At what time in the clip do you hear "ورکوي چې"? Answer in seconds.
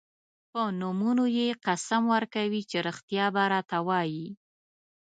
2.15-2.77